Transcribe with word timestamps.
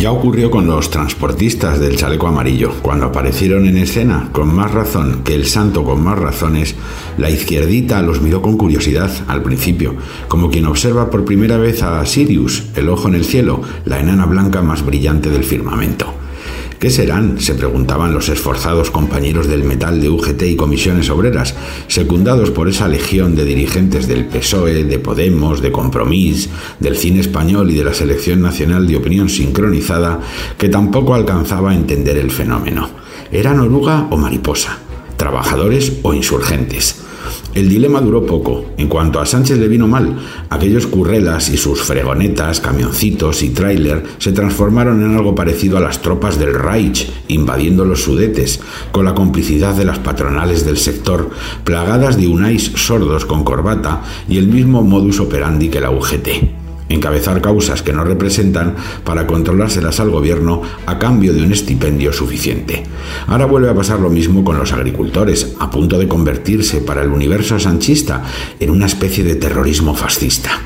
Ya 0.00 0.12
ocurrió 0.12 0.50
con 0.50 0.66
los 0.66 0.88
transportistas 0.88 1.78
del 1.78 1.94
chaleco 1.94 2.26
amarillo. 2.26 2.72
Cuando 2.80 3.04
aparecieron 3.04 3.68
en 3.68 3.76
escena, 3.76 4.30
con 4.32 4.48
más 4.54 4.72
razón 4.72 5.20
que 5.24 5.34
el 5.34 5.44
santo 5.44 5.84
con 5.84 6.02
más 6.02 6.18
razones, 6.18 6.74
la 7.18 7.28
izquierdita 7.28 8.00
los 8.00 8.22
miró 8.22 8.40
con 8.40 8.56
curiosidad 8.56 9.10
al 9.28 9.42
principio, 9.42 9.94
como 10.26 10.48
quien 10.48 10.64
observa 10.64 11.10
por 11.10 11.26
primera 11.26 11.58
vez 11.58 11.82
a 11.82 12.06
Sirius, 12.06 12.64
el 12.76 12.88
ojo 12.88 13.08
en 13.08 13.14
el 13.14 13.26
cielo, 13.26 13.60
la 13.84 14.00
enana 14.00 14.24
blanca 14.24 14.62
más 14.62 14.82
brillante 14.86 15.28
del 15.28 15.44
firmamento. 15.44 16.19
¿Qué 16.80 16.88
serán? 16.88 17.38
se 17.38 17.54
preguntaban 17.54 18.14
los 18.14 18.30
esforzados 18.30 18.90
compañeros 18.90 19.46
del 19.46 19.64
metal 19.64 20.00
de 20.00 20.08
UGT 20.08 20.44
y 20.44 20.56
comisiones 20.56 21.10
obreras, 21.10 21.54
secundados 21.88 22.50
por 22.50 22.70
esa 22.70 22.88
legión 22.88 23.36
de 23.36 23.44
dirigentes 23.44 24.08
del 24.08 24.24
PSOE, 24.24 24.84
de 24.84 24.98
Podemos, 24.98 25.60
de 25.60 25.72
Compromís, 25.72 26.48
del 26.78 26.96
cine 26.96 27.20
español 27.20 27.70
y 27.70 27.74
de 27.74 27.84
la 27.84 27.92
Selección 27.92 28.40
Nacional 28.40 28.86
de 28.86 28.96
Opinión 28.96 29.28
Sincronizada, 29.28 30.20
que 30.56 30.70
tampoco 30.70 31.14
alcanzaba 31.14 31.72
a 31.72 31.74
entender 31.74 32.16
el 32.16 32.30
fenómeno. 32.30 32.88
¿Eran 33.30 33.60
oruga 33.60 34.06
o 34.08 34.16
mariposa? 34.16 34.78
¿Trabajadores 35.18 35.98
o 36.00 36.14
insurgentes? 36.14 37.09
El 37.54 37.68
dilema 37.68 38.00
duró 38.00 38.24
poco. 38.24 38.66
En 38.76 38.88
cuanto 38.88 39.20
a 39.20 39.26
Sánchez 39.26 39.58
le 39.58 39.68
vino 39.68 39.86
mal, 39.86 40.16
aquellos 40.48 40.86
currelas 40.86 41.48
y 41.48 41.56
sus 41.56 41.82
fregonetas, 41.82 42.60
camioncitos 42.60 43.42
y 43.42 43.50
tráiler 43.50 44.04
se 44.18 44.32
transformaron 44.32 45.02
en 45.02 45.16
algo 45.16 45.34
parecido 45.34 45.76
a 45.76 45.80
las 45.80 46.02
tropas 46.02 46.38
del 46.38 46.54
Reich, 46.54 47.10
invadiendo 47.28 47.84
los 47.84 48.02
sudetes, 48.02 48.60
con 48.92 49.04
la 49.04 49.14
complicidad 49.14 49.74
de 49.74 49.84
las 49.84 49.98
patronales 49.98 50.64
del 50.64 50.78
sector, 50.78 51.30
plagadas 51.64 52.16
de 52.16 52.28
unáis 52.28 52.72
sordos 52.76 53.24
con 53.24 53.44
corbata 53.44 54.02
y 54.28 54.38
el 54.38 54.46
mismo 54.46 54.82
modus 54.82 55.20
operandi 55.20 55.68
que 55.68 55.80
la 55.80 55.90
UGT 55.90 56.59
encabezar 56.90 57.40
causas 57.40 57.82
que 57.82 57.92
no 57.92 58.04
representan 58.04 58.76
para 59.04 59.26
controlárselas 59.26 60.00
al 60.00 60.10
gobierno 60.10 60.62
a 60.86 60.98
cambio 60.98 61.32
de 61.32 61.42
un 61.42 61.52
estipendio 61.52 62.12
suficiente. 62.12 62.82
Ahora 63.26 63.46
vuelve 63.46 63.70
a 63.70 63.74
pasar 63.74 64.00
lo 64.00 64.10
mismo 64.10 64.44
con 64.44 64.58
los 64.58 64.72
agricultores, 64.72 65.54
a 65.58 65.70
punto 65.70 65.98
de 65.98 66.08
convertirse 66.08 66.80
para 66.82 67.02
el 67.02 67.10
universo 67.10 67.58
sanchista 67.58 68.24
en 68.58 68.70
una 68.70 68.86
especie 68.86 69.24
de 69.24 69.36
terrorismo 69.36 69.94
fascista. 69.94 70.60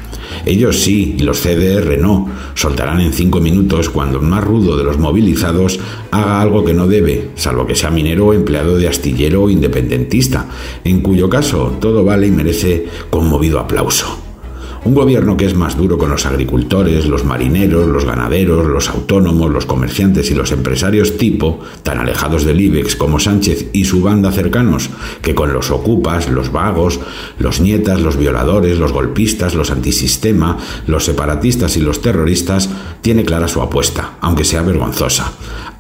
Ellos 0.46 0.80
sí, 0.80 1.14
y 1.18 1.22
los 1.22 1.40
CDR 1.40 1.98
no, 1.98 2.28
soltarán 2.54 3.00
en 3.00 3.12
cinco 3.12 3.40
minutos 3.40 3.88
cuando 3.88 4.18
el 4.18 4.26
más 4.26 4.44
rudo 4.44 4.76
de 4.76 4.84
los 4.84 4.98
movilizados 4.98 5.78
haga 6.10 6.40
algo 6.40 6.64
que 6.64 6.74
no 6.74 6.86
debe, 6.86 7.30
salvo 7.34 7.66
que 7.66 7.76
sea 7.76 7.90
minero 7.90 8.26
o 8.26 8.32
empleado 8.34 8.76
de 8.76 8.88
astillero 8.88 9.44
o 9.44 9.50
independentista, 9.50 10.46
en 10.84 11.00
cuyo 11.00 11.28
caso 11.28 11.76
todo 11.80 12.04
vale 12.04 12.26
y 12.26 12.30
merece 12.30 12.86
conmovido 13.10 13.58
aplauso. 13.58 14.23
Un 14.84 14.92
gobierno 14.92 15.38
que 15.38 15.46
es 15.46 15.54
más 15.54 15.78
duro 15.78 15.96
con 15.96 16.10
los 16.10 16.26
agricultores, 16.26 17.06
los 17.06 17.24
marineros, 17.24 17.88
los 17.88 18.04
ganaderos, 18.04 18.66
los 18.66 18.90
autónomos, 18.90 19.50
los 19.50 19.64
comerciantes 19.64 20.30
y 20.30 20.34
los 20.34 20.52
empresarios 20.52 21.16
tipo, 21.16 21.60
tan 21.82 22.00
alejados 22.00 22.44
del 22.44 22.60
IBEX 22.60 22.94
como 22.94 23.18
Sánchez 23.18 23.70
y 23.72 23.86
su 23.86 24.02
banda 24.02 24.30
cercanos, 24.30 24.90
que 25.22 25.34
con 25.34 25.54
los 25.54 25.70
ocupas, 25.70 26.28
los 26.28 26.52
vagos, 26.52 27.00
los 27.38 27.62
nietas, 27.62 28.02
los 28.02 28.18
violadores, 28.18 28.78
los 28.78 28.92
golpistas, 28.92 29.54
los 29.54 29.70
antisistema, 29.70 30.58
los 30.86 31.06
separatistas 31.06 31.78
y 31.78 31.80
los 31.80 32.02
terroristas, 32.02 32.68
tiene 33.00 33.24
clara 33.24 33.48
su 33.48 33.62
apuesta, 33.62 34.18
aunque 34.20 34.44
sea 34.44 34.60
vergonzosa 34.60 35.32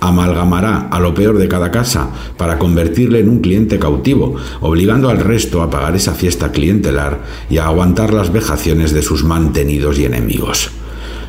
amalgamará 0.08 0.88
a 0.90 1.00
lo 1.00 1.14
peor 1.14 1.38
de 1.38 1.48
cada 1.48 1.70
casa 1.70 2.10
para 2.36 2.58
convertirle 2.58 3.20
en 3.20 3.28
un 3.28 3.40
cliente 3.40 3.78
cautivo, 3.78 4.36
obligando 4.60 5.08
al 5.08 5.18
resto 5.18 5.62
a 5.62 5.70
pagar 5.70 5.96
esa 5.96 6.14
fiesta 6.14 6.52
clientelar 6.52 7.20
y 7.50 7.58
a 7.58 7.66
aguantar 7.66 8.12
las 8.12 8.32
vejaciones 8.32 8.92
de 8.92 9.02
sus 9.02 9.24
mantenidos 9.24 9.98
y 9.98 10.04
enemigos. 10.04 10.70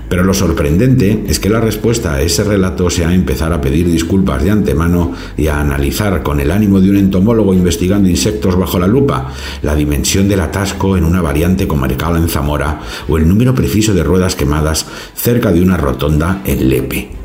Pero 0.10 0.24
lo 0.24 0.34
sorprendente 0.34 1.24
es 1.28 1.40
que 1.40 1.50
la 1.50 1.60
respuesta 1.60 2.14
a 2.14 2.22
ese 2.22 2.44
relato 2.44 2.90
sea 2.90 3.14
empezar 3.14 3.52
a 3.54 3.62
pedir 3.62 3.88
disculpas 3.88 4.44
de 4.44 4.52
antemano 4.52 5.14
y 5.36 5.48
a 5.48 5.60
analizar 5.60 6.22
con 6.22 6.40
el 6.40 6.52
ánimo 6.52 6.80
de 6.80 6.92
un 6.92 6.98
entomólogo 6.98 7.54
investigando 7.54 8.08
insectos 8.08 8.58
bajo 8.58 8.78
la 8.78 8.88
lupa 8.88 9.34
la 9.64 9.76
dimensión 9.76 10.28
del 10.28 10.42
atasco 10.42 10.96
en 10.96 11.06
una 11.06 11.22
variante 11.22 11.68
comarcal 11.68 12.18
en 12.18 12.30
Zamora 12.30 12.82
o 13.08 13.18
el 13.18 13.28
número 13.28 13.56
preciso 13.56 13.94
de 13.94 14.04
ruedas 14.04 14.36
quemadas 14.36 14.86
cerca 15.16 15.52
de 15.52 15.62
una 15.62 15.78
rotonda 15.78 16.42
en 16.46 16.70
Lepe. 16.70 17.25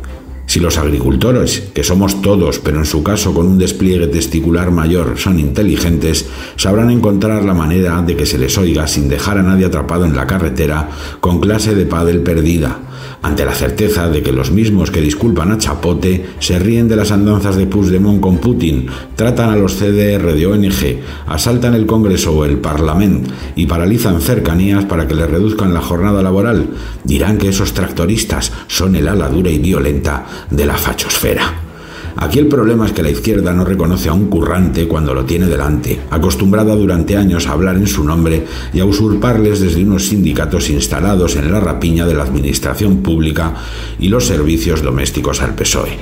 Si 0.51 0.59
los 0.59 0.79
agricultores, 0.79 1.71
que 1.73 1.85
somos 1.85 2.23
todos, 2.23 2.59
pero 2.59 2.79
en 2.79 2.85
su 2.85 3.05
caso 3.05 3.33
con 3.33 3.47
un 3.47 3.57
despliegue 3.57 4.09
testicular 4.09 4.73
mayor, 4.73 5.17
son 5.17 5.39
inteligentes, 5.39 6.27
sabrán 6.57 6.91
encontrar 6.91 7.45
la 7.45 7.55
manera 7.55 8.03
de 8.03 8.17
que 8.17 8.27
se 8.27 8.37
les 8.37 8.59
oiga 8.59 8.89
sin 8.89 9.09
dejar 9.09 9.39
a 9.39 9.45
nadie 9.45 9.67
atrapado 9.67 10.07
en 10.07 10.17
la 10.17 10.27
carretera 10.27 10.89
con 11.21 11.39
clase 11.39 11.77
de 11.77 11.87
pádel 11.87 12.23
perdida, 12.25 12.81
ante 13.23 13.45
la 13.45 13.55
certeza 13.55 14.09
de 14.09 14.23
que 14.23 14.33
los 14.33 14.51
mismos 14.51 14.91
que 14.91 15.01
disculpan 15.01 15.53
a 15.53 15.59
Chapote 15.59 16.27
se 16.39 16.59
ríen 16.59 16.89
de 16.89 16.97
las 16.97 17.11
andanzas 17.11 17.57
de 17.57 17.67
Puigdemont 17.67 18.21
con 18.21 18.39
Putin, 18.39 18.87
tratan 19.17 19.51
a 19.51 19.57
los 19.57 19.75
CDR 19.75 20.35
de 20.35 20.47
ONG, 20.47 21.01
asaltan 21.27 21.75
el 21.75 21.87
Congreso 21.87 22.33
o 22.33 22.45
el 22.45 22.59
Parlamento 22.59 23.31
y 23.57 23.67
paralizan 23.67 24.21
cercanías 24.21 24.85
para 24.85 25.07
que 25.07 25.15
les 25.15 25.31
reduzcan 25.31 25.75
la 25.75 25.81
jornada 25.81 26.23
laboral, 26.23 26.69
dirán 27.05 27.39
que 27.39 27.49
esos 27.49 27.73
tractoristas 27.73 28.53
son 28.67 28.97
el 28.97 29.09
ala 29.09 29.29
dura 29.29 29.51
y 29.51 29.59
violenta 29.59 30.27
de 30.51 30.67
la 30.67 30.77
fachosfera. 30.77 31.70
Aquí 32.17 32.39
el 32.39 32.49
problema 32.49 32.87
es 32.87 32.93
que 32.93 33.03
la 33.03 33.11
izquierda 33.11 33.53
no 33.53 33.65
reconoce 33.65 34.09
a 34.09 34.13
un 34.13 34.29
currante 34.29 34.89
cuando 34.89 35.15
lo 35.15 35.25
tiene 35.25 35.47
delante, 35.47 36.01
acostumbrada 36.11 36.75
durante 36.75 37.17
años 37.17 37.47
a 37.47 37.53
hablar 37.53 37.77
en 37.77 37.87
su 37.87 38.05
nombre 38.05 38.45
y 38.73 38.81
a 38.81 38.85
usurparles 38.85 39.61
desde 39.61 39.85
unos 39.85 40.07
sindicatos 40.07 40.71
instalados 40.71 41.37
en 41.37 41.51
la 41.51 41.61
rapiña 41.61 42.07
de 42.07 42.15
la 42.15 42.25
administración 42.25 42.99
pública 42.99 43.55
y 43.99 44.09
los 44.09 44.27
servicios 44.27 44.83
domésticos 44.83 45.43
al 45.43 45.55
PSOE. 45.55 45.99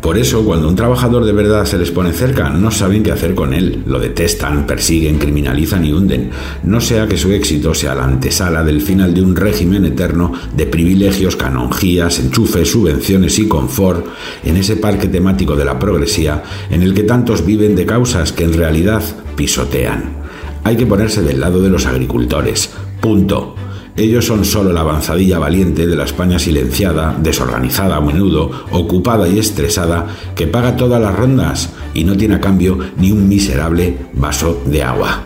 Por 0.00 0.16
eso, 0.16 0.44
cuando 0.44 0.68
un 0.68 0.76
trabajador 0.76 1.24
de 1.24 1.32
verdad 1.32 1.64
se 1.64 1.76
les 1.76 1.90
pone 1.90 2.12
cerca, 2.12 2.50
no 2.50 2.70
saben 2.70 3.02
qué 3.02 3.10
hacer 3.10 3.34
con 3.34 3.52
él. 3.52 3.82
Lo 3.86 3.98
detestan, 3.98 4.66
persiguen, 4.66 5.18
criminalizan 5.18 5.84
y 5.84 5.92
hunden. 5.92 6.30
No 6.62 6.80
sea 6.80 7.08
que 7.08 7.16
su 7.16 7.32
éxito 7.32 7.74
sea 7.74 7.94
la 7.94 8.04
antesala 8.04 8.62
del 8.62 8.80
final 8.80 9.12
de 9.12 9.22
un 9.22 9.34
régimen 9.34 9.84
eterno 9.84 10.32
de 10.56 10.66
privilegios, 10.66 11.36
canonjías, 11.36 12.20
enchufes, 12.20 12.70
subvenciones 12.70 13.38
y 13.38 13.48
confort 13.48 14.06
en 14.44 14.56
ese 14.56 14.76
parque 14.76 15.08
temático 15.08 15.56
de 15.56 15.64
la 15.64 15.78
progresía 15.78 16.42
en 16.70 16.82
el 16.82 16.94
que 16.94 17.02
tantos 17.02 17.44
viven 17.44 17.74
de 17.74 17.86
causas 17.86 18.32
que 18.32 18.44
en 18.44 18.54
realidad 18.54 19.02
pisotean. 19.34 20.16
Hay 20.62 20.76
que 20.76 20.86
ponerse 20.86 21.22
del 21.22 21.40
lado 21.40 21.60
de 21.60 21.70
los 21.70 21.86
agricultores. 21.86 22.70
Punto. 23.00 23.54
Ellos 23.98 24.26
son 24.26 24.44
solo 24.44 24.72
la 24.72 24.82
avanzadilla 24.82 25.40
valiente 25.40 25.84
de 25.84 25.96
la 25.96 26.04
España 26.04 26.38
silenciada, 26.38 27.16
desorganizada 27.20 27.96
a 27.96 28.00
menudo, 28.00 28.48
ocupada 28.70 29.26
y 29.26 29.40
estresada, 29.40 30.06
que 30.36 30.46
paga 30.46 30.76
todas 30.76 31.02
las 31.02 31.16
rondas 31.16 31.70
y 31.94 32.04
no 32.04 32.16
tiene 32.16 32.36
a 32.36 32.40
cambio 32.40 32.78
ni 32.96 33.10
un 33.10 33.28
miserable 33.28 33.96
vaso 34.14 34.62
de 34.66 34.84
agua. 34.84 35.24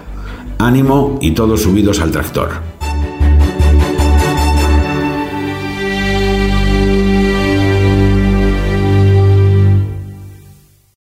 Ánimo 0.58 1.18
y 1.20 1.32
todos 1.32 1.60
subidos 1.60 2.00
al 2.00 2.12
tractor. 2.12 2.71